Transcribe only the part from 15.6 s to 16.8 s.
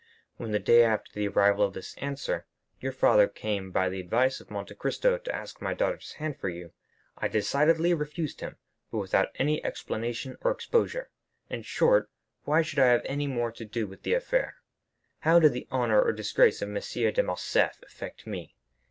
honor or disgrace of M.